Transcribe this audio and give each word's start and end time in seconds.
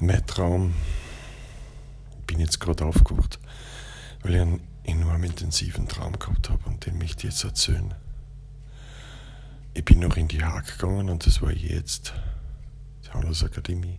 Mein 0.00 0.24
Traum, 0.26 0.74
ich 2.20 2.26
bin 2.26 2.38
jetzt 2.38 2.60
gerade 2.60 2.84
aufgewacht, 2.84 3.40
weil 4.22 4.36
ich 4.36 4.40
einen 4.40 4.60
enorm 4.84 5.24
intensiven 5.24 5.88
Traum 5.88 6.16
gehabt 6.16 6.50
habe 6.50 6.68
und 6.68 6.86
den 6.86 6.98
möchte 6.98 7.26
ich 7.26 7.32
jetzt 7.32 7.42
erzählen. 7.42 7.92
Ich 9.74 9.84
bin 9.84 9.98
noch 9.98 10.16
in 10.16 10.28
die 10.28 10.44
Haag 10.44 10.66
gegangen 10.66 11.08
und 11.08 11.26
das 11.26 11.42
war 11.42 11.50
jetzt 11.50 12.12
die 13.04 13.10
Handelsakademie 13.10 13.98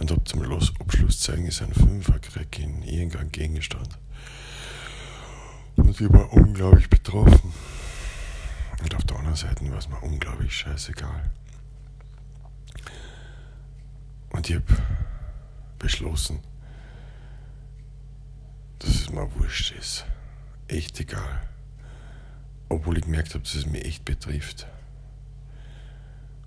und 0.00 0.10
habe 0.10 0.24
zum 0.24 0.42
Abschlusszeugnis 0.80 1.62
einen 1.62 1.74
Fünfer 1.74 2.18
gekriegt 2.18 2.58
in 2.58 2.82
irgendeinem 2.82 3.30
Gegenstand. 3.30 3.96
Und 5.76 6.00
ich 6.00 6.12
war 6.12 6.32
unglaublich 6.32 6.90
betroffen. 6.90 7.54
Und 8.82 8.94
auf 8.96 9.04
der 9.04 9.16
anderen 9.18 9.36
Seite 9.36 9.70
war 9.70 9.78
es 9.78 9.88
mir 9.88 10.02
unglaublich 10.02 10.56
scheißegal. 10.56 11.30
Und 14.34 14.50
ich 14.50 14.56
habe 14.56 14.82
beschlossen, 15.78 16.40
dass 18.80 18.90
es 18.90 19.10
mir 19.10 19.32
wurscht 19.36 19.70
ist. 19.78 20.04
Echt 20.66 20.98
egal. 20.98 21.40
Obwohl 22.68 22.98
ich 22.98 23.04
gemerkt 23.04 23.34
habe, 23.34 23.44
dass 23.44 23.54
es 23.54 23.66
mich 23.66 23.84
echt 23.84 24.04
betrifft. 24.04 24.66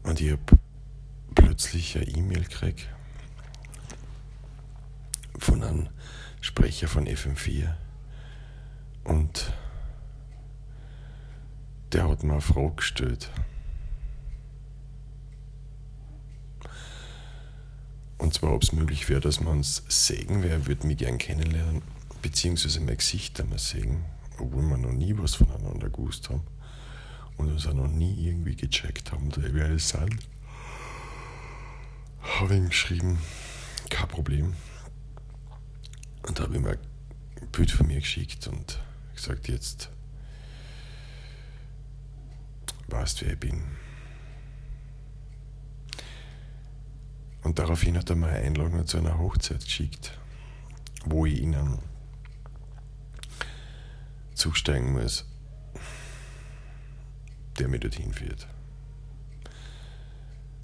Und 0.04 0.20
ich 0.20 0.32
habe 0.32 0.60
plötzlich 1.34 1.96
eine 1.96 2.08
E-Mail 2.08 2.44
gekriegt 2.44 2.90
von 5.40 5.64
einem 5.64 5.88
Sprecher 6.42 6.90
von 6.90 7.08
FM4. 7.08 7.74
Und 9.06 9.54
der 11.94 12.10
hat 12.10 12.24
mir 12.24 12.34
eine 12.34 12.42
Frage 12.42 12.76
gestellt. 12.76 13.32
Und 18.18 18.34
zwar, 18.34 18.54
ob 18.54 18.64
es 18.64 18.72
möglich 18.72 19.08
wäre, 19.10 19.22
dass 19.22 19.40
wir 19.40 19.50
uns 19.50 19.84
sägen. 19.88 20.44
Wer 20.44 20.66
würde 20.66 20.88
mich 20.88 20.98
gern 20.98 21.18
kennenlernen, 21.18 21.82
beziehungsweise 22.22 22.80
mein 22.80 22.98
Gesicht 22.98 23.40
einmal 23.40 23.60
sägen, 23.60 24.06
obwohl 24.40 24.64
wir 24.64 24.78
noch 24.78 24.92
nie 24.92 25.16
was 25.18 25.36
voneinander 25.36 25.90
gewusst 25.90 26.30
haben 26.30 26.42
und 27.38 27.52
uns 27.52 27.68
auch 27.68 27.74
noch 27.74 27.88
nie 27.88 28.28
irgendwie 28.28 28.56
gecheckt 28.56 29.12
haben, 29.12 29.30
wer 29.36 29.54
wir 29.54 29.80
sind. 29.80 30.18
Habe 32.22 32.56
ihm 32.56 32.70
geschrieben, 32.70 33.20
kein 33.90 34.08
Problem. 34.08 34.56
Und 36.28 36.40
habe 36.40 36.56
ich 36.56 36.62
mir 36.62 36.72
ein 36.72 37.48
Bild 37.52 37.72
von 37.72 37.88
mir 37.88 38.00
geschickt 38.00 38.48
und 38.48 38.80
gesagt, 39.16 39.48
jetzt 39.48 39.90
weißt, 42.88 43.22
wer 43.24 43.34
ich 43.34 43.40
bin. 43.40 43.64
Und 47.48 47.60
daraufhin 47.60 47.98
hat 47.98 48.10
er 48.10 48.18
mir 48.18 48.28
eine 48.28 48.40
Einladung 48.40 48.86
zu 48.86 48.98
einer 48.98 49.18
Hochzeit 49.20 49.64
geschickt, 49.64 50.20
wo 51.06 51.26
ich 51.26 51.40
ihnen 51.40 51.80
zusteigen 54.34 54.92
muss, 54.92 55.26
der 57.58 57.70
mich 57.70 57.80
dorthin 57.80 58.12
führt. 58.12 58.50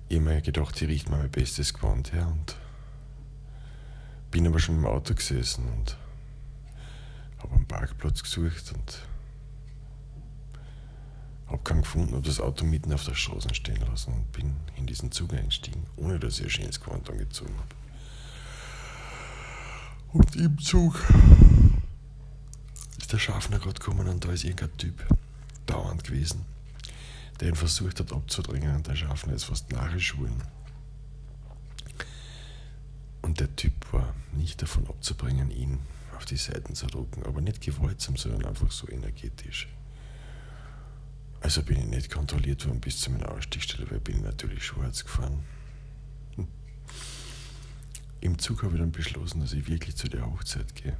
Ich 0.10 0.18
habe 0.18 0.30
mir 0.30 0.42
gedacht, 0.42 0.82
ich 0.82 0.90
richte 0.90 1.10
mir 1.10 1.20
mein 1.20 1.32
bestes 1.32 1.74
Gewand 1.74 2.12
her 2.12 2.28
und 2.28 2.58
bin 4.30 4.46
aber 4.46 4.60
schon 4.60 4.76
im 4.76 4.86
Auto 4.86 5.16
gesessen 5.16 5.66
und 5.66 5.98
habe 7.42 7.56
einen 7.56 7.66
Parkplatz 7.66 8.24
gesucht 8.24 8.74
und 8.74 9.08
habe 11.54 11.64
keinen 11.64 11.84
gefunden, 11.84 12.14
habe 12.14 12.28
das 12.28 12.42
Auto 12.42 12.66
mitten 12.66 12.92
auf 12.92 13.06
der 13.06 13.14
Straße 13.14 13.54
stehen 13.54 13.82
lassen 13.88 14.14
und 14.14 14.32
bin 14.32 14.56
in 14.76 14.88
diesen 14.88 15.12
Zug 15.12 15.34
eingestiegen, 15.34 15.86
ohne 15.96 16.20
dass 16.20 16.40
ich 16.40 16.46
ein 16.46 16.50
schönes 16.50 16.82
Gewand 16.82 17.10
angezogen 17.10 17.54
habe. 17.56 17.76
Und 20.14 20.36
im 20.36 20.58
Zug 20.60 21.00
ist 22.98 23.14
der 23.14 23.20
Schaffner 23.20 23.60
gerade 23.60 23.80
gekommen 23.80 24.08
und 24.08 24.26
da 24.26 24.32
ist 24.32 24.44
irgendein 24.44 24.78
Typ 24.78 25.08
dauernd 25.66 26.04
gewesen, 26.04 26.46
der 27.40 27.50
ihn 27.50 27.56
versucht 27.56 28.00
hat 28.00 28.12
abzudrängen 28.12 28.76
und 28.76 28.88
der 28.88 28.96
Schaffner 28.96 29.34
ist 29.34 29.46
fast 29.46 29.72
nachgeschoren. 29.72 30.44
Und 33.22 33.40
der 33.40 33.56
Typ 33.56 33.74
war 33.94 34.14
nicht 34.34 34.62
davon 34.62 34.88
abzubringen, 34.88 35.52
ihn 35.52 35.80
auf 36.18 36.26
die 36.26 36.38
Seiten 36.38 36.76
zu 36.76 36.88
drücken, 36.88 37.24
aber 37.24 37.42
nicht 37.42 37.62
gewaltsam, 37.62 38.18
sondern 38.18 38.46
einfach 38.46 38.72
so 38.72 38.88
energetisch. 38.90 39.68
Also 41.44 41.62
bin 41.62 41.78
ich 41.78 41.86
nicht 41.86 42.10
kontrolliert 42.10 42.66
worden 42.66 42.80
bis 42.80 43.02
zu 43.02 43.12
meiner 43.12 43.30
Ausstiegsstelle, 43.30 43.92
weil 43.92 43.98
ich 43.98 44.04
bin 44.04 44.22
natürlich 44.22 44.64
schwarz 44.64 45.04
gefahren. 45.04 45.44
Hm. 46.38 46.48
Im 48.22 48.40
Zug 48.40 48.64
habe 48.64 48.76
ich 48.76 48.80
dann 48.80 48.94
beschlossen, 48.94 49.42
dass 49.42 49.52
ich 49.52 49.68
wirklich 49.68 49.98
zu 49.98 50.08
der 50.08 50.26
Hochzeit 50.26 50.74
gehe. 50.74 50.96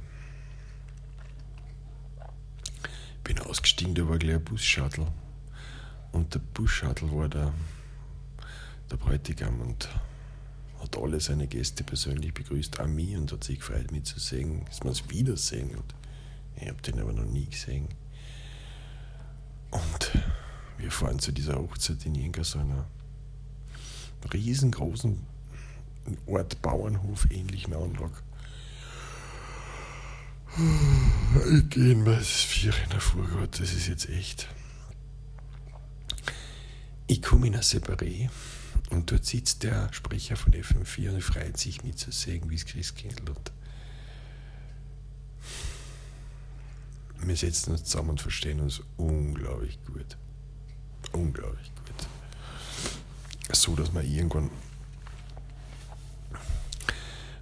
Bin 3.24 3.38
ausgestiegen, 3.38 3.94
da 3.94 4.06
war 4.06 4.18
gleich 4.18 4.34
ein 4.34 4.44
Bus-Shuttle. 4.44 5.10
Und 6.12 6.34
der 6.34 6.40
Bus-Shuttle 6.40 7.10
war 7.10 7.30
der, 7.30 7.54
der 8.90 8.96
Bräutigam 8.98 9.62
und 9.62 9.88
hat 10.78 10.98
alle 10.98 11.20
seine 11.20 11.46
Gäste 11.46 11.84
persönlich 11.84 12.34
begrüßt, 12.34 12.80
auch 12.80 12.86
mich, 12.86 13.16
und 13.16 13.32
hat 13.32 13.44
sich 13.44 13.60
gefreut, 13.60 13.90
mich 13.92 14.04
zu 14.04 14.20
sehen, 14.20 14.66
dass 14.66 14.82
wir 14.82 14.90
uns 14.90 15.08
wiedersehen. 15.08 15.70
Und 15.70 15.94
ich 16.56 16.68
habe 16.68 16.82
den 16.82 17.00
aber 17.00 17.14
noch 17.14 17.24
nie 17.24 17.46
gesehen. 17.46 17.88
Wir 20.84 20.90
fahren 20.90 21.18
zu 21.18 21.32
dieser 21.32 21.54
Hochzeit 21.54 22.04
in 22.04 22.14
irgendeiner 22.14 22.84
riesengroßen 24.30 25.18
Ort 26.26 26.60
Bauernhof 26.60 27.26
ähnlichen 27.30 27.72
Anlage. 27.72 28.18
Ich 31.54 31.70
gehe 31.70 31.92
in 31.92 32.04
mein 32.04 32.20
Vier 32.20 32.74
in 32.84 32.90
der 32.90 33.00
Vorgott, 33.00 33.58
das 33.60 33.72
ist 33.72 33.88
jetzt 33.88 34.10
echt. 34.10 34.46
Ich 37.06 37.22
komme 37.22 37.46
in 37.46 37.54
ein 37.54 37.62
Separé 37.62 38.28
und 38.90 39.10
dort 39.10 39.24
sitzt 39.24 39.62
der 39.62 39.90
Sprecher 39.90 40.36
von 40.36 40.52
FM4 40.52 41.14
und 41.14 41.22
freut 41.22 41.56
sich 41.56 41.82
mit 41.82 41.98
zu 41.98 42.12
sehen, 42.12 42.50
wie 42.50 42.56
es 42.56 42.66
Christkindl 42.66 43.30
und 43.30 43.52
wir 47.26 47.36
setzen 47.36 47.72
uns 47.72 47.84
zusammen 47.84 48.10
und 48.10 48.20
verstehen 48.20 48.60
uns 48.60 48.82
unglaublich 48.98 49.78
gut. 49.86 50.18
Unglaublich 51.14 51.70
gut. 51.76 52.08
So, 53.56 53.76
dass 53.76 53.94
wir 53.94 54.02
irgendwann 54.02 54.50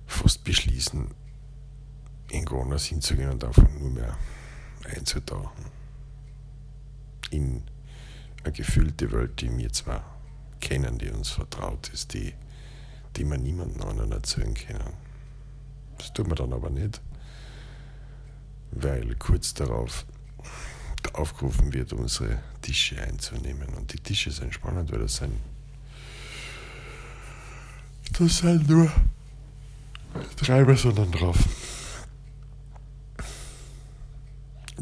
fast 0.06 0.44
beschließen, 0.44 1.08
irgendwo 2.30 2.60
anders 2.60 2.84
hinzugehen 2.84 3.30
und 3.30 3.42
einfach 3.42 3.68
nur 3.70 3.90
mehr 3.90 4.16
einzutauchen. 4.84 5.64
In 7.30 7.62
eine 8.44 8.52
gefüllte 8.52 9.10
Welt, 9.10 9.40
die 9.40 9.56
wir 9.56 9.72
zwar 9.72 10.04
kennen, 10.60 10.98
die 10.98 11.10
uns 11.10 11.30
vertraut 11.30 11.88
ist, 11.94 12.12
die, 12.12 12.34
die 13.16 13.24
wir 13.24 13.38
niemandem 13.38 13.82
anderen 13.82 14.12
erzählen 14.12 14.52
können. 14.52 14.92
Das 15.96 16.12
tun 16.12 16.28
wir 16.28 16.34
dann 16.34 16.52
aber 16.52 16.68
nicht, 16.68 17.00
weil 18.72 19.14
kurz 19.16 19.54
darauf 19.54 20.04
aufgerufen 21.12 21.72
wird, 21.72 21.92
unsere 21.92 22.38
Tische 22.60 23.00
einzunehmen. 23.00 23.68
Und 23.74 23.92
die 23.92 23.98
Tische 23.98 24.30
sind 24.30 24.54
spannend, 24.54 24.90
weil 24.92 25.00
das 25.00 25.16
sind, 25.16 25.32
das 28.18 28.38
sind 28.38 28.68
nur 28.68 28.90
drei 30.36 30.64
Personen 30.64 31.10
drauf. 31.12 31.38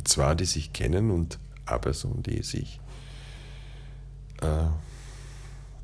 Zwei, 0.04 0.34
die 0.34 0.46
sich 0.46 0.72
kennen 0.72 1.10
und 1.10 1.38
eine 1.66 1.78
Person, 1.78 2.22
die 2.22 2.42
sich 2.42 2.80
äh, 4.40 4.66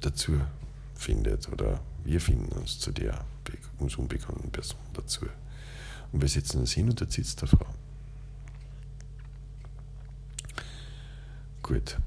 dazu 0.01 0.41
findet 0.95 1.49
oder 1.49 1.81
wir 2.05 2.21
finden 2.21 2.53
uns 2.53 2.79
zu 2.79 2.93
der 2.93 3.25
uns 3.79 3.97
unbekannten 3.97 4.51
Person 4.51 4.81
dazu. 4.95 5.27
Und 6.13 6.21
wir 6.21 6.29
setzen 6.29 6.61
uns 6.61 6.73
hin 6.73 6.89
und 6.89 7.01
dort 7.01 7.13
sitzt 7.13 7.41
der 7.43 7.49
Frau. 7.49 7.67
Gut. 11.67 11.99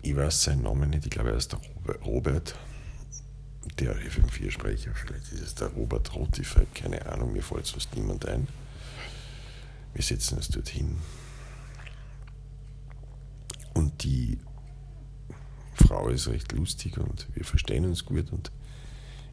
Ich 0.00 0.16
weiß 0.16 0.44
seinen 0.44 0.62
Namen 0.62 0.88
nicht, 0.88 1.04
ich 1.04 1.10
glaube, 1.10 1.28
er 1.28 1.36
ist 1.36 1.52
der 1.52 1.60
Robert, 2.06 2.54
der 3.78 3.94
FM4-Sprecher. 3.94 4.94
Vielleicht 4.94 5.30
ist 5.30 5.42
es 5.42 5.54
der 5.54 5.68
Robert 5.68 6.14
Rotifeld, 6.14 6.74
keine 6.74 7.04
Ahnung, 7.04 7.34
mir 7.34 7.42
fällt 7.42 7.66
sonst 7.66 7.94
niemand 7.94 8.26
ein. 8.26 8.48
Wir 9.92 10.02
setzen 10.02 10.38
uns 10.38 10.48
dorthin. 10.48 10.96
Und 13.74 14.04
die 14.04 14.38
Frau 15.74 16.08
ist 16.08 16.28
recht 16.28 16.50
lustig 16.52 16.96
und 16.96 17.28
wir 17.34 17.44
verstehen 17.44 17.84
uns 17.84 18.06
gut. 18.06 18.32
Und 18.32 18.50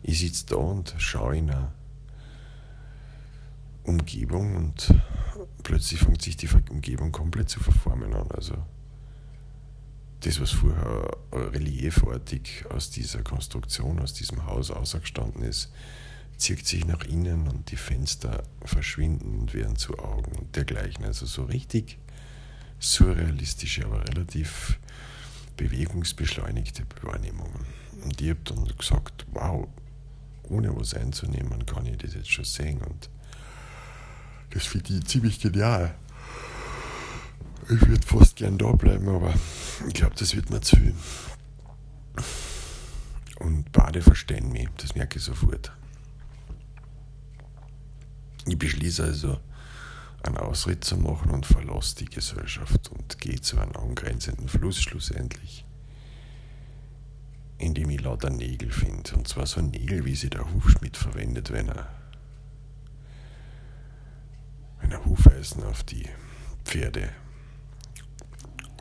ich 0.04 0.20
sitze 0.20 0.48
da 0.48 0.58
und 0.58 0.96
schaue 0.98 1.38
in 1.38 1.50
eine 1.50 1.72
Umgebung 3.86 4.58
und 4.58 4.94
plötzlich 5.64 6.02
fängt 6.02 6.22
sich 6.24 6.36
die 6.36 6.50
Umgebung 6.70 7.14
komplett 7.14 7.48
zu 7.48 7.62
verformen 7.62 8.14
an. 8.14 8.30
Also 8.32 8.66
das, 10.22 10.42
was 10.42 10.52
vorher 10.52 11.18
reliefartig 11.32 12.66
aus 12.70 12.90
dieser 12.90 13.24
Konstruktion, 13.24 14.00
aus 14.00 14.14
diesem 14.14 14.46
Haus 14.46 14.70
ausgestanden 14.72 15.44
ist, 15.44 15.72
zieht 16.38 16.66
sich 16.66 16.86
nach 16.86 17.04
innen 17.04 17.48
und 17.48 17.72
die 17.72 17.76
Fenster 17.76 18.44
verschwinden 18.64 19.40
und 19.40 19.54
werden 19.54 19.76
zu 19.76 20.00
Augen 20.00 20.32
und 20.38 20.56
dergleichen. 20.56 21.06
Also 21.06 21.26
so 21.26 21.44
richtig 21.44 21.98
surrealistische, 22.80 23.86
aber 23.86 24.08
relativ 24.08 24.80
bewegungsbeschleunigte 25.58 26.84
Wahrnehmungen. 27.02 27.66
Und 28.04 28.22
ich 28.22 28.30
habe 28.30 28.40
dann 28.46 28.66
gesagt, 28.78 29.26
wow, 29.32 29.68
ohne 30.44 30.76
was 30.76 30.94
einzunehmen, 30.94 31.66
kann 31.66 31.86
ich 31.86 31.98
das 31.98 32.14
jetzt 32.14 32.32
schon 32.32 32.46
sehen. 32.46 32.82
Und 32.82 33.10
das 34.52 34.66
finde 34.66 34.94
ich 34.94 35.06
ziemlich 35.06 35.40
genial. 35.40 35.94
Ich 37.70 37.86
würde 37.88 38.06
fast 38.06 38.38
gern 38.38 38.58
da 38.58 38.72
bleiben, 38.72 39.10
aber 39.10 39.34
ich 39.88 39.94
glaube, 39.94 40.16
das 40.16 40.36
wird 40.36 40.50
mir 40.50 40.62
zu 40.62 40.76
viel. 40.76 40.96
Und 43.40 43.72
beide 43.72 44.02
verstehen 44.02 44.52
mich, 44.52 44.68
das 44.78 44.96
merke 44.96 45.18
ich 45.18 45.24
sofort. 45.24 45.72
Ich 48.46 48.58
beschließe 48.58 49.04
also, 49.04 49.40
einen 50.24 50.38
Ausritt 50.38 50.84
zu 50.84 50.98
machen 50.98 51.32
und 51.32 51.46
verlasse 51.46 51.96
die 51.96 52.06
Gesellschaft 52.06 52.90
und 52.90 53.20
gehe 53.20 53.40
zu 53.40 53.60
einem 53.60 53.76
angrenzenden 53.76 54.50
Fluss 54.50 54.82
schlussendlich, 54.82 55.66
in 57.58 57.74
dem 57.74 57.90
ich 57.90 58.02
lauter 58.02 58.30
Nägel 58.30 58.72
finde. 58.72 59.16
Und 59.16 59.28
zwar 59.28 59.46
so 59.46 59.62
Nägel, 59.62 60.04
wie 60.06 60.16
sie 60.16 60.30
der 60.30 60.52
Hufschmied 60.54 60.98
verwendet, 60.98 61.52
wenn 61.52 61.70
er, 61.70 61.88
wenn 64.82 64.92
er 64.92 65.06
Hufeisen 65.06 65.64
auf 65.64 65.84
die 65.84 66.08
Pferde 66.66 67.10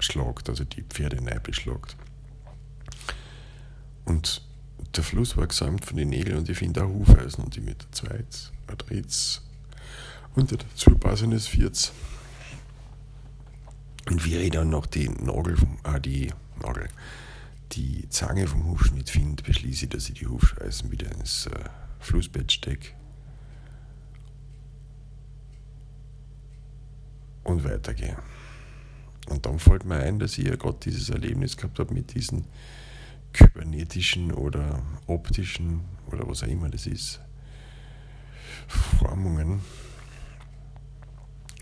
schlagt, 0.00 0.48
also 0.48 0.64
die 0.64 0.82
Pferde 0.82 1.22
neu 1.22 1.38
beschlagt. 1.40 1.96
Und 4.04 4.42
der 4.96 5.04
Fluss 5.04 5.36
war 5.36 5.46
gesäumt 5.46 5.84
von 5.84 5.96
den 5.96 6.08
Nägeln 6.08 6.38
und 6.38 6.48
ich 6.48 6.58
finde 6.58 6.84
auch 6.84 6.88
Hufeisen 6.88 7.44
und 7.44 7.56
ich 7.56 7.62
mit 7.62 7.82
der 7.82 7.92
Zweiz, 7.92 8.52
ein 8.66 8.78
Dritt's 8.78 9.42
und 10.34 10.50
der 10.50 10.58
dazu 10.58 10.96
passendes 10.96 11.46
Viert's. 11.46 11.92
Und 14.08 14.24
wie 14.24 14.36
ich 14.36 14.50
dann 14.50 14.70
noch 14.70 14.86
die 14.86 15.08
Nagel 15.08 15.56
vom, 15.56 15.78
ah, 15.82 15.98
die 15.98 16.32
Nagel, 16.62 16.88
die 17.72 18.08
Zange 18.08 18.46
vom 18.46 18.64
Hufschmied 18.66 19.10
finde, 19.10 19.42
beschließe 19.42 19.84
ich, 19.84 19.90
dass 19.90 20.08
ich 20.08 20.20
die 20.20 20.26
Hufeisen 20.26 20.90
wieder 20.90 21.10
ins 21.12 21.46
äh, 21.46 21.64
Flussbett 22.00 22.50
stecke. 22.50 22.92
Und 27.44 27.64
weitergehe. 27.64 28.16
Und 29.28 29.46
dann 29.46 29.58
fällt 29.58 29.84
mir 29.84 29.96
ein, 29.96 30.18
dass 30.18 30.38
ich 30.38 30.46
ja 30.46 30.56
gerade 30.56 30.78
dieses 30.82 31.10
Erlebnis 31.10 31.56
gehabt 31.56 31.78
habe 31.78 31.92
mit 31.92 32.14
diesen 32.14 32.44
kybernetischen 33.32 34.32
oder 34.32 34.82
optischen 35.06 35.82
oder 36.10 36.26
was 36.26 36.42
auch 36.42 36.48
immer 36.48 36.68
das 36.70 36.86
ist, 36.86 37.20
Formungen. 38.66 39.60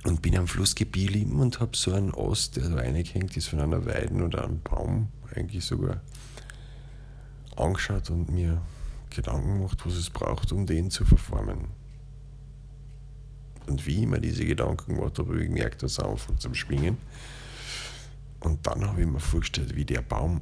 Und 0.04 0.22
bin 0.22 0.36
am 0.36 0.46
Fluss 0.46 0.76
geblieben 0.76 1.40
und 1.40 1.58
habe 1.58 1.76
so 1.76 1.92
einen 1.92 2.14
Ast, 2.14 2.56
der 2.56 2.68
da 2.68 2.76
reingehängt 2.76 3.36
ist 3.36 3.48
von 3.48 3.58
einer 3.60 3.84
Weiden 3.86 4.22
oder 4.22 4.44
einem 4.44 4.60
Baum, 4.60 5.08
eigentlich 5.34 5.64
sogar 5.64 6.00
angeschaut 7.56 8.10
und 8.10 8.30
mir 8.30 8.62
Gedanken 9.10 9.58
gemacht, 9.58 9.84
was 9.84 9.94
es 9.94 10.10
braucht, 10.10 10.52
um 10.52 10.66
den 10.66 10.90
zu 10.92 11.04
verformen. 11.04 11.68
Und 13.66 13.84
wie 13.86 14.04
immer 14.04 14.18
diese 14.18 14.44
Gedanken 14.44 14.94
gemacht 14.94 15.18
habe, 15.18 15.30
habe 15.30 15.42
ich 15.42 15.48
gemerkt, 15.48 15.82
dass 15.82 15.98
er 15.98 16.08
anfängt 16.08 16.40
zum 16.40 16.54
Schwingen. 16.54 16.98
Und 18.46 18.64
dann 18.64 18.86
habe 18.86 19.00
ich 19.00 19.08
mir 19.08 19.18
vorgestellt, 19.18 19.74
wie 19.74 19.84
der 19.84 20.02
Baum 20.02 20.40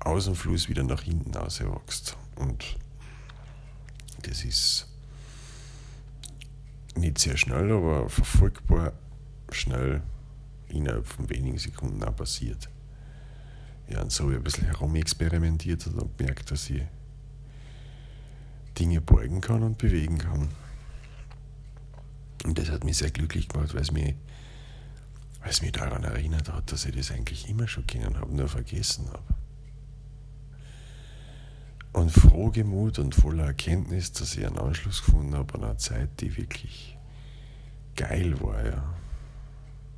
aus 0.00 0.24
dem 0.24 0.34
Fluss 0.34 0.68
wieder 0.68 0.82
nach 0.82 1.02
hinten 1.02 1.36
auswächst. 1.36 2.16
Und 2.34 2.76
das 4.22 4.44
ist 4.44 4.88
nicht 6.96 7.18
sehr 7.18 7.36
schnell, 7.36 7.70
aber 7.70 8.08
verfolgbar 8.08 8.92
schnell 9.52 10.02
innerhalb 10.66 11.06
von 11.06 11.30
wenigen 11.30 11.58
Sekunden 11.58 12.02
auch 12.02 12.16
passiert. 12.16 12.68
Ja, 13.88 14.02
und 14.02 14.10
so 14.10 14.24
habe 14.24 14.32
ich 14.32 14.38
ein 14.38 14.42
bisschen 14.42 14.66
herumexperimentiert 14.66 15.86
und 15.86 16.18
gemerkt, 16.18 16.50
dass 16.50 16.68
ich 16.70 16.82
Dinge 18.80 19.00
beugen 19.00 19.40
kann 19.40 19.62
und 19.62 19.78
bewegen 19.78 20.18
kann. 20.18 20.48
Und 22.44 22.58
das 22.58 22.68
hat 22.68 22.82
mich 22.82 22.96
sehr 22.96 23.12
glücklich 23.12 23.46
gemacht, 23.46 23.74
weil 23.74 23.82
es 23.82 23.92
mich, 23.92 24.16
weil 25.42 25.50
es 25.50 25.60
mich 25.60 25.72
daran 25.72 26.04
erinnert 26.04 26.50
hat, 26.50 26.72
dass 26.72 26.86
ich 26.86 26.96
das 26.96 27.10
eigentlich 27.10 27.48
immer 27.48 27.68
schon 27.68 27.86
kennen 27.86 28.18
habe, 28.18 28.34
nur 28.34 28.48
vergessen 28.48 29.08
habe 29.08 29.34
und 31.92 32.10
frohgemut 32.10 32.98
und 32.98 33.14
voller 33.14 33.46
Erkenntnis, 33.46 34.12
dass 34.12 34.36
ich 34.36 34.46
einen 34.46 34.58
Anschluss 34.58 35.04
gefunden 35.04 35.34
habe 35.34 35.54
an 35.54 35.64
einer 35.64 35.78
Zeit, 35.78 36.20
die 36.20 36.36
wirklich 36.36 36.96
geil 37.96 38.40
war, 38.40 38.64
ja. 38.64 38.82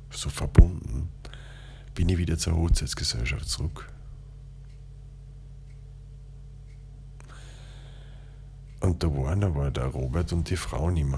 So 0.09 0.29
verbunden, 0.29 1.09
bin 1.93 2.09
ich 2.09 2.17
wieder 2.17 2.37
zur 2.37 2.55
Hochzeitsgesellschaft 2.55 3.47
zurück. 3.49 3.89
Und 8.81 9.01
da 9.01 9.07
waren 9.07 9.43
aber 9.43 9.71
der 9.71 9.87
Robert 9.87 10.31
und 10.31 10.49
die 10.49 10.57
Frau 10.57 10.89
nicht 10.91 11.09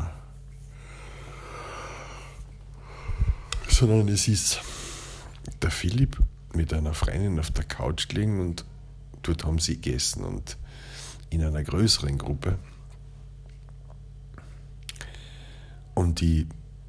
Sondern 3.77 4.07
es 4.07 4.27
ist 4.27 4.59
der 5.61 5.69
Philipp 5.69 6.17
mit 6.55 6.73
einer 6.73 6.95
Freundin 6.95 7.37
auf 7.39 7.51
der 7.51 7.63
Couch 7.63 8.09
gelegen 8.09 8.39
und 8.41 8.65
dort 9.21 9.45
haben 9.45 9.59
sie 9.59 9.75
gegessen 9.75 10.23
und 10.23 10.57
in 11.29 11.43
einer 11.43 11.63
größeren 11.63 12.17
Gruppe. 12.17 12.57
Und 15.93 16.23
ich 16.23 16.47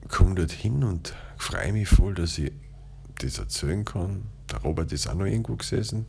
komme 0.08 0.36
dort 0.36 0.52
hin 0.52 0.82
und 0.82 1.14
freue 1.36 1.74
mich 1.74 1.90
voll, 1.90 2.14
dass 2.14 2.38
ich 2.38 2.52
das 3.16 3.36
erzählen 3.36 3.84
kann. 3.84 4.22
Der 4.50 4.62
Robert 4.62 4.90
ist 4.90 5.08
auch 5.08 5.14
noch 5.14 5.26
irgendwo 5.26 5.56
gesessen. 5.56 6.06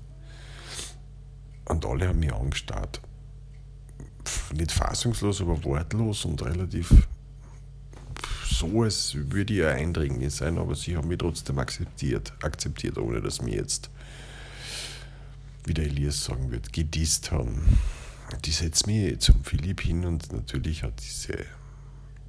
Und 1.65 1.85
alle 1.85 2.07
haben 2.07 2.21
mich 2.21 2.31
angestarrt. 2.31 3.01
Nicht 4.55 4.71
fassungslos, 4.71 5.41
aber 5.41 5.61
wortlos 5.61 6.23
und 6.23 6.41
relativ 6.41 7.05
so, 8.59 8.83
als 8.83 9.15
würde 9.15 9.53
ich 9.53 9.63
ein 9.63 9.77
Eindringling 9.77 10.29
sein, 10.29 10.57
aber 10.57 10.75
sie 10.75 10.95
haben 10.95 11.07
mich 11.07 11.17
trotzdem 11.17 11.59
akzeptiert, 11.59 12.33
akzeptiert, 12.43 12.97
ohne 12.97 13.21
dass 13.21 13.41
mir 13.41 13.55
jetzt, 13.55 13.89
wie 15.65 15.73
der 15.73 15.85
Elias 15.85 16.25
sagen 16.25 16.51
wird, 16.51 16.73
gedisst 16.73 17.31
haben 17.31 17.77
die 18.45 18.51
setzt 18.51 18.87
mich 18.87 19.19
zum 19.19 19.43
Philipp 19.43 19.81
hin 19.81 20.05
und 20.05 20.31
natürlich 20.31 20.83
hat 20.83 20.93
diese 21.01 21.45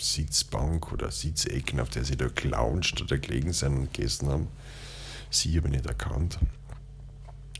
Sitzbank 0.00 0.93
oder 0.93 1.11
Sitzecken, 1.11 1.78
auf 1.81 1.90
der 1.90 2.04
sie 2.04 2.16
da 2.16 2.28
gelauncht 2.28 3.02
oder 3.02 3.19
gelegen 3.19 3.52
sind 3.52 3.76
und 3.76 3.93
gegessen 3.93 4.28
haben, 4.28 4.49
sie 5.28 5.59
aber 5.59 5.69
nicht 5.69 5.87
erkannt. 5.87 6.38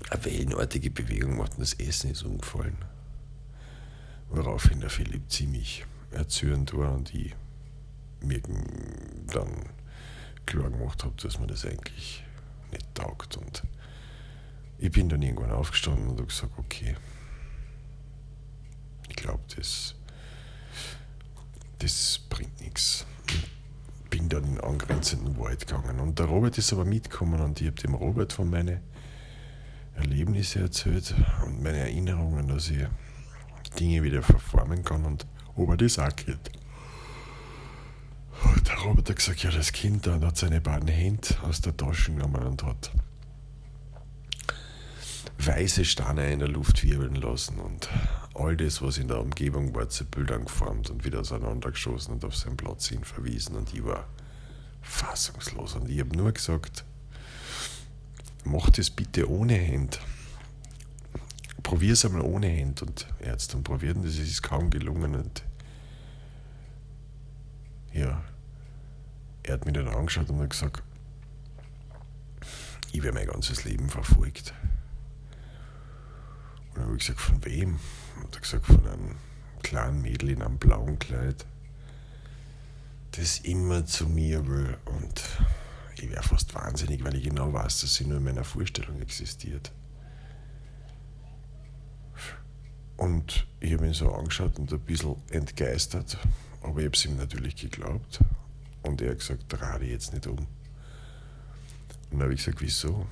Eine 0.09 0.25
wellenartige 0.25 0.91
Bewegung 0.91 1.37
macht 1.37 1.53
und 1.53 1.61
das 1.61 1.75
Essen 1.75 2.11
ist 2.11 2.23
umgefallen. 2.23 2.79
Woraufhin 4.31 4.81
der 4.81 4.91
Philipp 4.91 5.31
ziemlich 5.31 5.85
erzürnt 6.11 6.73
war 6.73 6.95
und 6.95 7.15
ich 7.15 7.35
mir 8.23 8.41
dann 9.33 9.69
klar 10.47 10.71
gemacht 10.71 11.05
habe, 11.05 11.15
dass 11.23 11.39
mir 11.39 11.47
das 11.47 11.65
eigentlich 11.65 12.25
nicht 12.73 12.95
taugt. 12.95 13.37
Und 13.37 13.63
ich 14.79 14.91
bin 14.91 15.09
dann 15.09 15.23
irgendwann 15.23 15.51
aufgestanden 15.51 16.09
und 16.09 16.19
habe 16.19 16.27
gesagt, 16.27 16.53
okay, 16.59 16.97
ich 19.09 19.17
glaube, 19.17 19.43
das, 19.57 19.95
das 21.79 22.21
bringt 22.29 22.61
nichts. 22.61 23.07
Bin 24.09 24.29
dann 24.29 24.45
in 24.45 24.55
den 24.57 24.65
angrenzenden 24.65 25.39
Wald 25.39 25.67
gegangen. 25.67 26.01
Und 26.01 26.19
der 26.19 26.27
Robert 26.27 26.59
ist 26.59 26.73
aber 26.73 26.85
mitgekommen 26.85 27.41
und 27.41 27.61
ich 27.61 27.69
habe 27.69 27.81
dem 27.81 27.95
Robert 27.95 28.33
von 28.33 28.51
meinen 28.51 28.81
Erlebnissen 29.95 30.63
erzählt 30.63 31.15
und 31.45 31.63
meine 31.63 31.79
Erinnerungen, 31.79 32.49
dass 32.49 32.71
ich 32.71 32.87
Dinge 33.79 34.03
wieder 34.03 34.23
verformen 34.23 34.83
kann 34.83 35.05
und 35.05 35.27
ob 35.55 35.71
er 35.71 35.77
das 35.77 35.99
auch 35.99 36.15
geht. 36.17 36.60
Der 38.67 38.77
Robert 38.79 39.09
hat 39.09 39.17
gesagt, 39.17 39.43
ja, 39.43 39.51
das 39.51 39.73
Kind 39.73 40.07
da 40.07 40.21
hat 40.21 40.37
seine 40.37 40.61
beiden 40.61 40.89
Hände 40.89 41.29
aus 41.43 41.61
der 41.61 41.77
Tasche 41.77 42.13
genommen 42.13 42.43
und 42.43 42.63
hat 42.63 42.91
weiße 45.39 45.85
Steine 45.85 46.33
in 46.33 46.39
der 46.39 46.49
Luft 46.49 46.83
wirbeln 46.83 47.15
lassen 47.15 47.59
und 47.59 47.89
all 48.35 48.57
das, 48.57 48.83
was 48.83 48.99
in 48.99 49.09
der 49.09 49.21
Umgebung 49.21 49.75
war, 49.75 49.89
zu 49.89 50.05
Bildern 50.05 50.45
geformt 50.45 50.91
und 50.91 51.05
wieder 51.05 51.21
auseinandergeschossen 51.21 52.15
und 52.15 52.25
auf 52.25 52.37
seinen 52.37 52.57
Platz 52.57 52.89
hin 52.89 53.05
verwiesen. 53.05 53.57
Und 53.57 53.73
ich 53.73 53.85
war 53.85 54.07
fassungslos. 54.83 55.75
Und 55.75 55.89
ich 55.89 56.01
habe 56.01 56.17
nur 56.17 56.33
gesagt, 56.33 56.85
mach 58.45 58.71
das 58.71 58.91
bitte 58.91 59.31
ohne 59.31 59.59
Hand. 59.59 60.01
Probier 61.63 61.93
es 61.93 62.05
einmal 62.05 62.23
ohne 62.23 62.61
Hand. 62.61 62.83
Und 62.83 63.07
er 63.21 63.33
hat 63.33 63.41
es 63.41 63.49
dann 63.49 63.63
probiert 63.63 63.97
und 63.97 64.05
es 64.05 64.19
ist 64.19 64.43
kaum 64.43 64.71
gelungen. 64.71 65.15
Und 65.15 65.43
ja, 67.93 68.23
er 69.43 69.55
hat 69.55 69.65
mich 69.65 69.75
dann 69.75 69.89
angeschaut 69.89 70.29
und 70.31 70.41
hat 70.41 70.51
gesagt, 70.51 70.83
ich 72.93 73.03
werde 73.03 73.19
mein 73.19 73.27
ganzes 73.27 73.65
Leben 73.65 73.89
verfolgt. 73.89 74.53
Und 76.69 76.77
dann 76.77 76.85
habe 76.85 76.97
ich 76.97 77.07
gesagt, 77.07 77.21
von 77.21 77.45
wem? 77.45 77.79
Und 78.23 78.35
er 78.35 78.41
gesagt, 78.41 78.67
von 78.67 78.87
einem 78.87 79.17
kleinen 79.63 80.03
Mädel 80.03 80.31
in 80.31 80.43
einem 80.43 80.59
blauen 80.59 80.99
Kleid, 80.99 81.47
das 83.13 83.41
immer 83.41 83.87
zu 83.87 84.09
mir 84.09 84.47
will. 84.47 84.77
Und 84.87 85.23
ich 85.97 86.11
wäre 86.11 86.23
fast 86.23 86.55
wahnsinnig, 86.55 87.05
weil 87.05 87.17
ich 87.17 87.25
genau 87.25 87.53
weiß, 87.53 87.83
dass 87.83 87.95
sie 87.95 88.07
nur 88.07 88.19
in 88.19 88.25
meiner 88.25 88.45
Vorstellung 88.45 89.01
existiert. 89.01 89.73
Und 92.97 93.47
ich 93.61 93.73
habe 93.73 93.87
ihn 93.87 93.95
so 93.95 94.13
angeschaut 94.13 94.59
und 94.59 94.73
ein 94.73 94.81
bisschen 94.81 95.17
entgeistert, 95.31 96.19
aber 96.61 96.81
ich 96.81 96.87
habe 96.87 96.97
es 96.97 97.05
ihm 97.07 97.17
natürlich 97.17 97.57
geglaubt. 97.57 98.21
Und 98.83 99.03
er 99.03 99.11
hat 99.11 99.19
gesagt, 99.19 99.53
dich 99.53 99.91
jetzt 99.91 100.13
nicht 100.13 100.27
um. 100.27 100.39
Und 100.39 100.47
dann 102.13 102.23
habe 102.23 102.35
ich 102.35 102.45
gesagt, 102.45 102.61
wieso? 102.61 103.07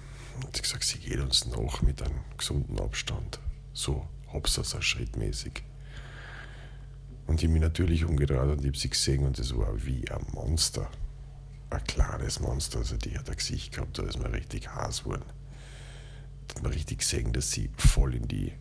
Und 0.45 0.57
sie 0.57 0.63
gesagt, 0.63 0.85
sie 0.85 0.99
geht 0.99 1.21
uns 1.21 1.47
nach 1.47 1.83
mit 1.83 2.03
einem 2.03 2.21
gesunden 2.37 2.79
Abstand. 2.81 3.39
So, 3.73 4.07
also 4.33 4.81
schrittmäßig. 4.81 5.63
Und 7.27 7.41
ich 7.41 7.45
habe 7.45 7.53
mich 7.53 7.63
natürlich 7.63 8.05
umgedreht 8.05 8.41
und 8.41 8.61
ich 8.61 8.69
habe 8.69 8.79
sie 8.79 8.91
gesehen 8.91 9.27
und 9.27 9.39
es 9.39 9.57
war 9.57 9.85
wie 9.85 10.11
ein 10.11 10.25
Monster. 10.33 10.91
Ein 11.71 11.85
kleines 11.85 12.41
Monster. 12.41 12.79
Also 12.79 12.97
die 12.97 13.19
hat 13.19 13.29
ein 13.29 13.37
Gesicht 13.37 13.75
gehabt, 13.75 13.99
da 13.99 14.05
ist 14.05 14.19
mir 14.19 14.33
richtig 14.33 14.75
heiß 14.75 15.05
geworden. 15.05 15.25
Da 16.49 16.55
hat 16.55 16.63
man 16.63 16.73
richtig 16.73 17.01
gesehen, 17.01 17.33
dass 17.33 17.51
sie 17.51 17.71
voll 17.77 18.15
in 18.15 18.27
die 18.27 18.53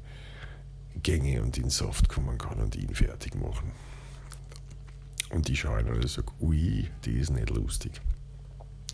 Gänge 1.01 1.41
und 1.41 1.55
in 1.57 1.63
den 1.63 1.69
Saft 1.69 2.09
kommen 2.09 2.37
kann 2.37 2.59
und 2.59 2.75
ihn 2.75 2.93
fertig 2.93 3.35
machen. 3.35 3.71
Und 5.29 5.49
ich 5.49 5.59
schaue 5.59 5.81
ihn 5.81 5.89
und 5.89 6.07
sage, 6.07 6.31
ui, 6.39 6.89
die 7.05 7.19
ist 7.19 7.31
nicht 7.31 7.49
lustig. 7.49 8.01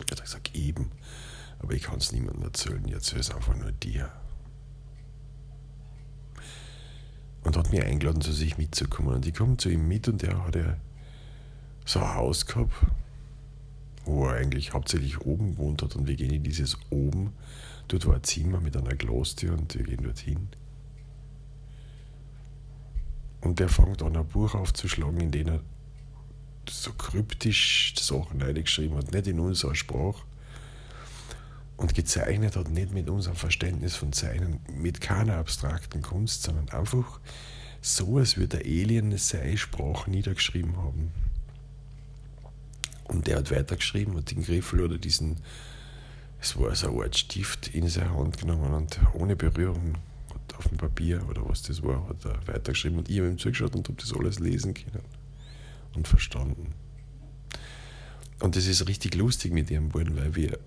Ich 0.05 0.11
habe 0.11 0.21
gesagt, 0.21 0.55
eben. 0.55 0.91
Aber 1.59 1.73
ich 1.73 1.83
kann 1.83 1.97
es 1.97 2.11
niemandem 2.11 2.43
erzählen, 2.43 2.83
ich 2.85 2.93
erzähle 2.93 3.21
es 3.21 3.31
einfach 3.31 3.55
nur 3.55 3.71
dir. 3.71 4.11
Und 7.43 7.57
hat 7.57 7.71
mich 7.71 7.83
eingeladen, 7.83 8.21
zu 8.21 8.31
sich 8.31 8.57
mitzukommen. 8.57 9.15
Und 9.15 9.27
ich 9.27 9.33
komme 9.33 9.57
zu 9.57 9.69
ihm 9.69 9.87
mit 9.87 10.07
und 10.07 10.23
er 10.23 10.45
hat 10.45 10.55
ja 10.55 10.77
so 11.85 11.99
ein 11.99 12.15
Haus 12.15 12.45
gehabt, 12.45 12.73
wo 14.05 14.27
er 14.27 14.35
eigentlich 14.35 14.73
hauptsächlich 14.73 15.21
oben 15.21 15.51
gewohnt 15.51 15.81
hat. 15.81 15.95
Und 15.95 16.07
wir 16.07 16.15
gehen 16.15 16.31
in 16.31 16.43
dieses 16.43 16.77
oben. 16.89 17.33
Dort 17.89 18.05
war 18.07 18.15
ein 18.15 18.23
Zimmer 18.23 18.59
mit 18.59 18.75
einer 18.75 18.95
Glastür 18.95 19.53
und 19.53 19.75
wir 19.75 19.83
gehen 19.83 20.03
dorthin. 20.03 20.47
Und 23.41 23.59
der 23.59 23.67
fängt 23.67 24.01
an, 24.01 24.15
ein 24.15 24.25
Buch 24.25 24.55
aufzuschlagen, 24.55 25.19
in 25.19 25.31
dem 25.31 25.47
er 25.47 25.59
so 26.69 26.91
kryptisch 26.93 27.93
Sachen 27.99 28.41
reingeschrieben 28.41 28.97
hat, 28.97 29.11
nicht 29.11 29.27
in 29.27 29.39
unserer 29.39 29.75
Sprache. 29.75 30.23
Und 31.75 31.95
gezeichnet 31.95 32.55
hat 32.55 32.69
nicht 32.69 32.93
mit 32.93 33.09
unserem 33.09 33.35
Verständnis 33.35 33.95
von 33.95 34.13
Zeichnen, 34.13 34.59
mit 34.73 35.01
keiner 35.01 35.37
abstrakten 35.37 36.01
Kunst, 36.01 36.43
sondern 36.43 36.69
einfach 36.69 37.19
so, 37.81 38.17
als 38.17 38.37
würde 38.37 38.59
der 38.59 38.65
Alien 38.65 39.17
seine 39.17 39.57
Sprache 39.57 40.09
niedergeschrieben 40.09 40.77
haben. 40.77 41.11
Und 43.05 43.27
der 43.27 43.37
hat 43.37 43.51
weitergeschrieben, 43.51 44.15
hat 44.15 44.31
den 44.31 44.43
Griffel 44.43 44.81
oder 44.81 44.97
diesen, 44.97 45.37
es 46.39 46.57
war 46.57 46.73
so 46.75 46.89
eine 46.89 47.03
Art 47.03 47.17
Stift 47.17 47.69
in 47.69 47.87
seine 47.89 48.13
Hand 48.13 48.37
genommen 48.37 48.73
und 48.73 48.99
ohne 49.13 49.35
Berührung 49.35 49.95
auf 50.57 50.67
dem 50.67 50.77
Papier 50.77 51.27
oder 51.27 51.47
was 51.49 51.63
das 51.63 51.81
war, 51.83 52.07
hat 52.07 52.23
er 52.25 52.47
weitergeschrieben 52.47 52.99
und 52.99 53.09
ich 53.09 53.17
habe 53.17 53.29
ihm 53.29 53.37
zugeschaut 53.37 53.75
und 53.75 53.87
habe 53.87 53.99
das 53.99 54.13
alles 54.13 54.39
lesen 54.39 54.73
können 54.73 55.22
und 55.95 56.07
verstanden. 56.07 56.73
Und 58.39 58.55
das 58.55 58.67
ist 58.67 58.87
richtig 58.87 59.15
lustig 59.15 59.53
mit 59.53 59.71
ihrem 59.71 59.89
Buben, 59.89 60.17
weil 60.17 60.35
wir 60.35 60.59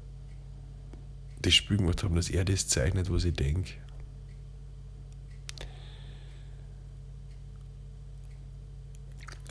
das 1.42 1.54
Spiel 1.54 1.76
gemacht 1.76 2.02
haben, 2.02 2.16
dass 2.16 2.30
er 2.30 2.44
das 2.44 2.68
zeichnet, 2.68 3.10
was 3.10 3.24
ich 3.24 3.34
denke. 3.34 3.74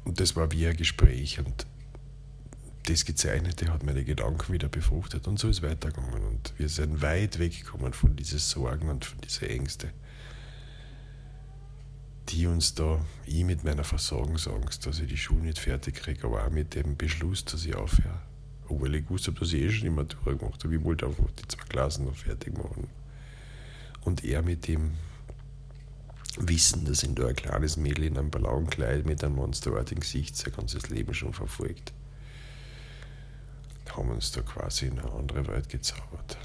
Und 0.03 0.20
das 0.20 0.36
war 0.36 0.51
wie 0.51 0.67
ein 0.67 0.77
Gespräch 0.77 1.39
und 1.39 1.65
das 2.84 3.05
Gezeichnete 3.05 3.74
hat 3.74 3.84
meine 3.84 4.03
Gedanken 4.03 4.53
wieder 4.53 4.70
befruchtet 4.70 5.27
und 5.27 5.39
so 5.39 5.50
ist 5.50 5.63
weitergegangen 5.63 6.24
und 6.24 6.53
wir 6.58 6.70
sind 6.70 7.01
weit 7.01 7.39
weggekommen 7.39 7.94
von 7.94 8.15
diesen 8.15 8.38
Sorgen 8.38 8.89
und 8.89 9.05
von 9.05 9.20
diesen 9.22 9.48
Ängsten 9.50 9.89
die 12.29 12.48
uns 12.48 12.74
da, 12.74 13.00
ich 13.25 13.44
mit 13.44 13.63
meiner 13.63 13.84
Versagensangst, 13.84 14.86
dass 14.86 15.00
ich 15.00 15.08
die 15.08 15.17
Schule 15.17 15.41
nicht 15.41 15.60
fertig 15.60 15.96
kriege, 15.96 16.25
aber 16.25 16.46
auch 16.46 16.50
mit 16.50 16.75
dem 16.75 16.98
Beschluss, 16.98 17.46
dass 17.46 17.65
ich 17.65 17.75
aufhöre. 17.75 18.22
Obwohl 18.67 18.96
ich 18.96 19.03
gewusst 19.05 19.27
habe, 19.27 19.39
dass 19.39 19.53
ich 19.53 19.62
eh 19.62 19.72
schon 19.72 19.84
die 19.84 19.89
Matura 19.91 20.34
gemacht 20.34 20.63
habe. 20.63 20.75
Ich 20.75 20.84
wollte 20.84 21.05
einfach 21.05 21.29
die 21.39 21.48
zwei 21.48 21.63
Klassen 21.65 22.05
noch 22.05 22.15
fertig 22.15 22.58
machen. 22.58 22.88
Und 24.01 24.24
er 24.24 24.41
mit 24.41 24.67
dem 24.67 24.94
Wissen, 26.38 26.86
dass 26.86 27.03
ihn 27.03 27.15
da 27.15 27.27
ein 27.27 27.36
kleines 27.36 27.77
Mädel 27.77 28.05
in 28.05 28.17
einem 28.17 28.32
blauen 28.32 28.70
Kleid 28.70 29.05
mit 29.05 29.24
einem 29.24 29.36
monsterartigen 29.36 30.01
Gesicht 30.01 30.36
sein 30.36 30.53
ganzes 30.53 30.89
Leben 30.89 31.13
schon 31.13 31.34
verfolgt, 31.34 31.94
haben 33.96 34.10
uns 34.10 34.32
da 34.32 34.41
quasi 34.41 34.88
in 34.88 35.00
eine 35.00 35.12
andere 35.12 35.48
Welt 35.48 35.70
gezaubert. 35.70 36.38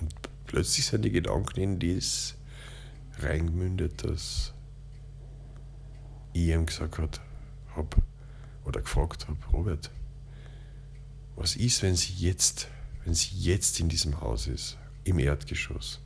Und 0.00 0.14
plötzlich 0.46 0.86
sind 0.86 1.04
die 1.04 1.12
Gedanken 1.12 1.60
in 1.60 1.78
das 1.78 2.34
reingemündet, 3.22 4.04
dass 4.04 4.54
ich 6.32 6.48
ihm 6.48 6.66
gesagt 6.66 6.98
hat, 6.98 7.20
hab, 7.74 7.96
oder 8.64 8.80
gefragt 8.80 9.28
habe, 9.28 9.38
Robert, 9.52 9.90
was 11.36 11.56
ist, 11.56 11.82
wenn 11.82 11.96
sie 11.96 12.12
jetzt, 12.14 12.68
wenn 13.04 13.14
sie 13.14 13.36
jetzt 13.36 13.80
in 13.80 13.88
diesem 13.88 14.20
Haus 14.20 14.46
ist, 14.46 14.78
im 15.04 15.18
Erdgeschoss? 15.18 16.00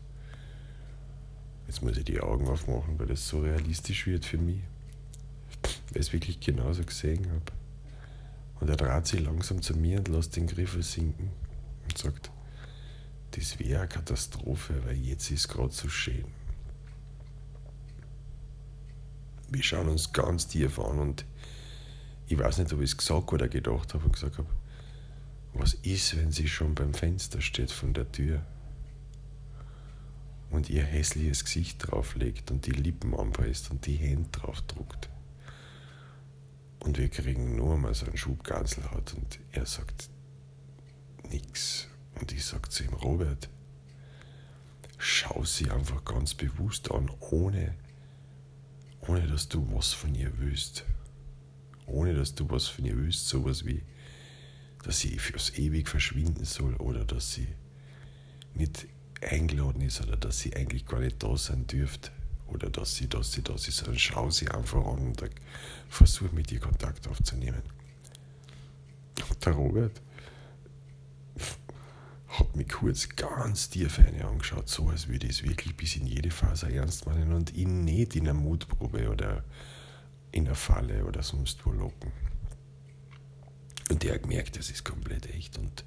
Jetzt 1.67 1.83
muss 1.83 1.97
ich 1.97 2.05
die 2.05 2.21
Augen 2.21 2.47
aufmachen, 2.47 2.99
weil 2.99 3.07
das 3.07 3.27
so 3.27 3.41
realistisch 3.41 4.07
wird 4.07 4.25
für 4.25 4.39
mich. 4.39 4.61
Weil 5.91 6.01
ich 6.03 6.09
es 6.09 6.13
wirklich 6.13 6.41
genauso 6.41 6.85
gesehen 6.85 7.27
habe. 7.31 7.53
Und 8.61 8.69
er 8.69 8.77
dreht 8.77 9.07
sich 9.07 9.21
langsam 9.21 9.63
zu 9.63 9.75
mir 9.75 9.99
und 9.99 10.09
lässt 10.09 10.37
den 10.37 10.47
Griffel 10.47 10.83
sinken 10.83 11.31
und 11.85 11.99
sagt, 11.99 12.31
das 13.33 13.59
wäre 13.59 13.81
eine 13.81 13.89
Katastrophe, 13.89 14.85
weil 14.85 14.97
jetzt 14.97 15.31
ist 15.31 15.49
gerade 15.49 15.73
so 15.73 15.89
schön. 15.89 16.25
Wir 19.55 19.63
schauen 19.63 19.89
uns 19.89 20.13
ganz 20.13 20.49
tief 20.49 20.79
an 20.81 20.99
und 20.99 21.25
ich 22.27 22.37
weiß 22.37 22.59
nicht, 22.59 22.73
ob 22.73 22.81
ich 22.81 22.91
es 22.91 22.97
gesagt 22.97 23.33
oder 23.33 23.49
gedacht 23.49 23.95
habe 23.95 24.05
und 24.05 24.13
gesagt 24.13 24.39
habe, 24.39 24.49
was 25.53 25.75
ist, 25.75 26.17
wenn 26.17 26.33
sie 26.33 26.49
schon 26.49 26.75
beim 26.75 26.93
Fenster 26.93 27.41
steht 27.41 27.71
von 27.71 27.95
der 27.95 28.11
Tür 28.11 28.43
und 30.51 30.69
ihr 30.71 30.83
hässliches 30.83 31.45
Gesicht 31.45 31.79
drauflegt 31.79 32.51
und 32.51 32.67
die 32.67 32.73
Lippen 32.73 33.15
anpresst 33.15 33.71
und 33.71 33.87
die 33.87 33.95
Hände 33.95 34.29
drauf 34.31 34.61
druckt. 34.63 35.09
Und 36.81 36.99
wir 36.99 37.09
kriegen 37.09 37.55
nur 37.55 37.79
mal 37.79 37.95
so 37.95 38.07
einen 38.07 38.17
Schub 38.17 38.43
Ganselhaut 38.43 39.15
und 39.15 39.39
er 39.53 39.67
sagt 39.67 40.11
nichts. 41.31 41.87
Und 42.21 42.33
ich 42.33 42.45
sage 42.45 42.69
zu 42.69 42.83
ihm, 42.83 42.93
Robert, 42.93 43.49
schau 44.99 45.45
sie 45.45 45.71
einfach 45.71 46.05
ganz 46.05 46.35
bewusst 46.35 46.91
an, 46.91 47.11
ohne 47.21 47.75
ohne 49.09 49.27
dass 49.27 49.49
du 49.49 49.67
was 49.75 49.93
von 49.93 50.15
ihr 50.15 50.33
willst. 50.39 50.85
Ohne 51.87 52.15
dass 52.15 52.35
du 52.35 52.49
was 52.49 52.69
von 52.69 52.85
ihr 52.85 52.97
willst, 52.97 53.29
sowas 53.29 53.65
wie, 53.65 53.83
dass 54.85 55.01
sie 55.01 55.19
fürs 55.19 55.51
ewig 55.59 55.89
verschwinden 55.89 56.45
soll 56.45 56.75
oder 56.77 57.05
dass 57.05 57.33
sie 57.33 57.49
nicht 58.55 58.87
eingeladen 59.21 59.83
ist 59.83 60.01
oder 60.03 60.17
dass 60.17 60.39
sie 60.39 60.55
eigentlich 60.55 60.87
gar 60.87 61.01
nicht 61.01 61.23
da 61.23 61.37
sein 61.37 61.67
dürfte 61.67 62.11
oder 62.47 62.71
dass 62.71 62.95
sie, 62.95 63.09
dass 63.09 63.33
sie 63.33 63.43
da 63.43 63.55
ist, 63.55 63.71
sondern 63.71 63.99
schau 63.99 64.31
sie 64.31 64.49
einfach 64.49 64.85
an 64.87 64.99
und 64.99 65.23
versuch 65.89 66.31
mit 66.33 66.53
ihr 66.53 66.61
Kontakt 66.61 67.09
aufzunehmen. 67.09 67.63
Und 69.29 69.45
der 69.45 69.53
Robert, 69.53 70.03
hat 72.39 72.57
mich 72.57 72.69
kurz 72.69 73.09
ganz 73.11 73.71
tief 73.71 73.99
eine 73.99 74.25
angeschaut, 74.25 74.69
so 74.69 74.89
als 74.89 75.09
würde 75.09 75.27
ich 75.27 75.41
es 75.41 75.43
wirklich 75.45 75.77
bis 75.77 75.97
in 75.97 76.07
jede 76.07 76.31
Phase 76.31 76.73
ernst 76.73 77.07
meinen 77.07 77.33
und 77.33 77.55
ihn 77.55 77.85
nicht 77.85 78.17
in 78.17 78.29
einer 78.29 78.39
Mutprobe 78.39 79.09
oder 79.09 79.45
in 80.33 80.47
einer 80.47 80.57
Falle 80.57 81.05
oder 81.05 81.23
sonst 81.23 81.65
wo 81.65 81.71
locken. 81.71 82.13
Und 83.91 84.03
der 84.03 84.15
hat 84.15 84.23
gemerkt, 84.23 84.57
das 84.57 84.71
ist 84.71 84.85
komplett 84.85 85.33
echt 85.33 85.59
und 85.59 85.85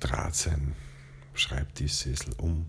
dreht 0.00 0.34
sein 0.34 0.74
Schreibtischsessel 1.34 2.34
um 2.38 2.66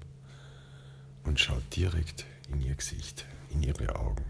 und 1.23 1.39
schaut 1.39 1.75
direkt 1.75 2.25
in 2.51 2.61
ihr 2.61 2.75
Gesicht, 2.75 3.25
in 3.51 3.63
ihre 3.63 3.95
Augen. 3.95 4.25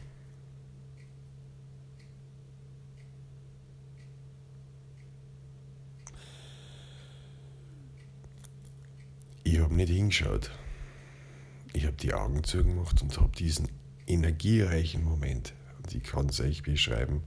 Ich 9.48 9.54
habe 9.65 9.75
nicht 9.75 9.89
hingeschaut. 9.89 10.51
Ich 11.74 11.86
habe 11.86 11.98
die 11.98 12.13
Augen 12.13 12.43
zugemacht 12.43 13.01
und 13.01 13.19
habe 13.19 13.36
diesen 13.36 13.67
energiereichen 14.05 15.03
Moment, 15.03 15.53
und 15.77 15.93
ich 15.93 16.03
kann 16.03 16.29
es 16.29 16.39
euch 16.39 16.62
beschreiben, 16.62 17.24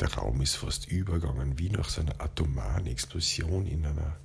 der 0.00 0.12
Raum 0.14 0.40
ist 0.40 0.56
fast 0.56 0.90
übergegangen, 0.90 1.58
wie 1.58 1.68
nach 1.68 1.88
so 1.88 2.00
einer 2.00 2.20
atomaren 2.20 2.86
Explosion 2.86 3.66
in 3.66 3.84
einer 3.84 4.16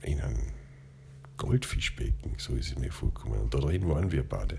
in 0.00 0.20
einem 0.20 0.40
Goldfischbecken, 1.36 2.34
so 2.38 2.54
ist 2.54 2.70
es 2.70 2.78
mir 2.78 2.90
vorgekommen. 2.90 3.38
Und 3.38 3.54
da 3.54 3.58
drin 3.58 3.86
waren 3.88 4.10
wir 4.10 4.26
beide. 4.26 4.58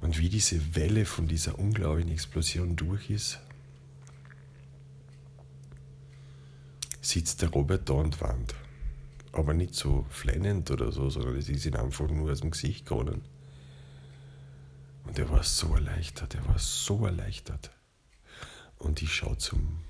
Und 0.00 0.18
wie 0.18 0.28
diese 0.28 0.76
Welle 0.76 1.04
von 1.04 1.26
dieser 1.26 1.58
unglaublichen 1.58 2.12
Explosion 2.12 2.76
durch 2.76 3.10
ist, 3.10 3.40
sitzt 7.08 7.42
der 7.42 7.48
Robert 7.50 7.88
da 7.88 7.94
und 7.94 8.20
weint. 8.20 8.54
Aber 9.32 9.54
nicht 9.54 9.74
so 9.74 10.06
flennend 10.10 10.70
oder 10.70 10.92
so, 10.92 11.10
sondern 11.10 11.36
es 11.36 11.48
ist 11.48 11.66
ihm 11.66 11.74
einfach 11.74 12.08
nur 12.08 12.30
aus 12.30 12.40
dem 12.40 12.50
Gesicht 12.50 12.86
geronnen. 12.86 13.22
Und 15.04 15.18
er 15.18 15.30
war 15.30 15.42
so 15.42 15.74
erleichtert, 15.74 16.34
er 16.34 16.46
war 16.46 16.58
so 16.58 17.06
erleichtert. 17.06 17.70
Und 18.78 19.02
ich 19.02 19.12
schaue 19.12 19.38
zum, 19.38 19.80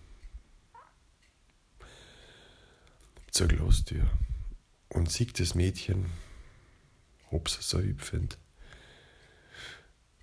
zur 3.31 3.49
Glastür 3.49 4.09
und 4.89 5.11
sieht 5.11 5.41
das 5.41 5.55
Mädchen, 5.55 6.07
ob's 7.31 7.59
so 7.69 7.81
hüpfend, 7.81 8.39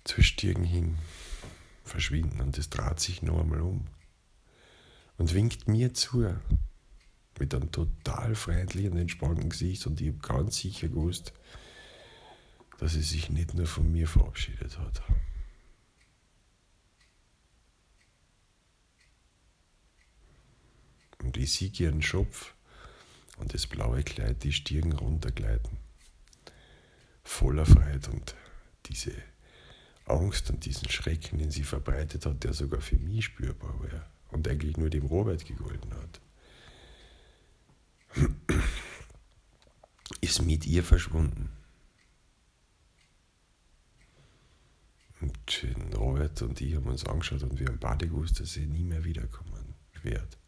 zur 0.04 0.24
Stirn 0.24 0.64
hin 0.64 0.98
verschwinden 1.84 2.40
und 2.40 2.58
es 2.58 2.70
dreht 2.70 3.00
sich 3.00 3.22
noch 3.22 3.40
einmal 3.40 3.60
um 3.60 3.86
und 5.18 5.34
winkt 5.34 5.68
mir 5.68 5.94
zu 5.94 6.24
mit 7.38 7.54
einem 7.54 7.70
total 7.70 8.34
freundlichen, 8.34 8.96
entspannten 8.96 9.48
Gesicht 9.48 9.86
und 9.86 10.00
ich 10.00 10.08
habe 10.08 10.18
ganz 10.18 10.58
sicher 10.58 10.88
gewusst, 10.88 11.32
dass 12.78 12.92
sie 12.92 13.02
sich 13.02 13.30
nicht 13.30 13.54
nur 13.54 13.66
von 13.66 13.90
mir 13.90 14.06
verabschiedet 14.06 14.78
hat. 14.78 15.02
Und 21.22 21.36
ich 21.36 21.52
sehe 21.52 21.70
ihren 21.78 22.02
Schopf 22.02 22.54
und 23.38 23.52
das 23.52 23.66
blaue 23.66 24.02
Kleid 24.02 24.44
die 24.44 24.52
Stirn 24.52 24.92
runtergleiten. 24.92 25.78
Voller 27.24 27.66
Freude 27.66 28.10
und 28.10 28.34
diese 28.86 29.12
Angst 30.04 30.50
und 30.50 30.64
diesen 30.64 30.88
Schrecken, 30.88 31.38
den 31.38 31.50
sie 31.50 31.64
verbreitet 31.64 32.26
hat, 32.26 32.44
der 32.44 32.52
sogar 32.52 32.80
für 32.80 32.96
mich 32.96 33.24
spürbar 33.24 33.74
war 33.80 34.08
und 34.30 34.46
eigentlich 34.46 34.76
nur 34.76 34.90
dem 34.90 35.06
Robert 35.06 35.44
gegolten 35.44 35.92
hat, 35.94 36.20
ist 40.20 40.42
mit 40.42 40.66
ihr 40.66 40.82
verschwunden. 40.82 41.50
Und 45.20 45.66
Robert 45.96 46.42
und 46.42 46.60
ich 46.60 46.74
haben 46.74 46.86
uns 46.86 47.06
angeschaut 47.06 47.42
und 47.42 47.58
wir 47.58 47.68
haben 47.68 47.78
beide 47.78 48.06
gewusst, 48.06 48.40
dass 48.40 48.52
sie 48.52 48.66
nie 48.66 48.84
mehr 48.84 49.04
wiederkommen 49.04 49.74
wird. 50.02 50.38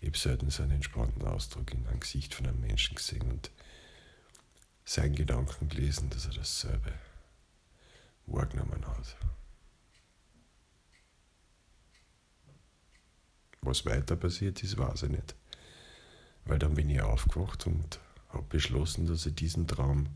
Ich 0.00 0.08
habe 0.08 0.18
selten 0.18 0.50
so 0.50 0.62
einen 0.62 0.72
entspannten 0.72 1.22
Ausdruck 1.22 1.72
in 1.72 1.86
einem 1.86 2.00
Gesicht 2.00 2.34
von 2.34 2.46
einem 2.46 2.60
Menschen 2.60 2.96
gesehen 2.96 3.30
und 3.30 3.50
seinen 4.84 5.14
Gedanken 5.14 5.68
gelesen, 5.68 6.10
dass 6.10 6.26
er 6.26 6.32
dasselbe 6.32 6.92
wahrgenommen 8.26 8.86
hat. 8.86 9.16
Was 13.70 13.86
weiter 13.86 14.16
passiert 14.16 14.64
ist, 14.64 14.78
weiß 14.78 15.04
ich 15.04 15.10
nicht. 15.10 15.36
Weil 16.44 16.58
dann 16.58 16.74
bin 16.74 16.90
ich 16.90 17.00
aufgewacht 17.02 17.68
und 17.68 18.00
habe 18.30 18.42
beschlossen, 18.48 19.06
dass 19.06 19.26
ich 19.26 19.36
diesen 19.36 19.68
Traum 19.68 20.08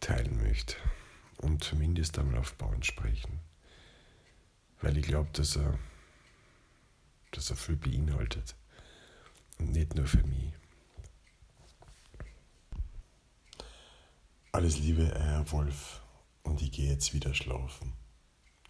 teilen 0.00 0.42
möchte 0.42 0.74
und 1.36 1.62
zumindest 1.62 2.18
einmal 2.18 2.38
auf 2.38 2.54
Bauern 2.54 2.82
sprechen. 2.82 3.38
Weil 4.80 4.98
ich 4.98 5.06
glaube, 5.06 5.30
dass 5.32 5.54
er 5.54 5.78
dass 7.30 7.50
er 7.50 7.56
viel 7.56 7.76
beinhaltet. 7.76 8.56
Und 9.60 9.70
nicht 9.70 9.94
nur 9.94 10.08
für 10.08 10.24
mich. 10.24 10.52
Alles 14.50 14.76
Liebe, 14.78 15.06
Herr 15.06 15.48
Wolf. 15.52 16.02
Und 16.42 16.60
ich 16.62 16.72
gehe 16.72 16.90
jetzt 16.90 17.14
wieder 17.14 17.32
schlafen. 17.32 17.92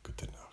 Gute 0.03 0.27
Nacht. 0.27 0.52